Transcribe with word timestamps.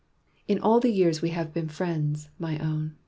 In 0.47 0.57
all 0.57 0.79
the 0.79 0.89
years 0.89 1.21
we 1.21 1.29
have 1.29 1.53
been 1.53 1.67
friends, 1.69 2.29
my 2.39 2.57
own. 2.57 2.95